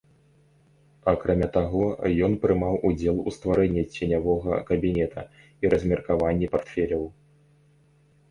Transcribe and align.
Акрамя 1.11 1.47
таго, 1.57 1.81
ён 2.27 2.37
прымаў 2.45 2.77
удзел 2.89 3.17
у 3.31 3.35
стварэнні 3.35 3.83
ценявога 3.99 4.53
кабінета 4.69 5.21
і 5.65 5.71
размеркаванні 5.75 6.49
партфеляў. 6.57 7.03